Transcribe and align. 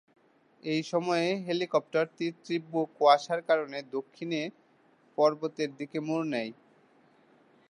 এই 0.63 0.81
সময়ে 0.91 1.27
হেলিকপ্টারটি 1.45 2.27
তীব্র 2.45 2.73
কুয়াশার 2.95 3.41
কারণে 3.49 3.77
দক্ষিণে 3.95 4.41
পর্বতের 5.17 5.69
দিকে 5.79 5.97
মোড় 6.07 6.25
নেয়। 6.33 6.51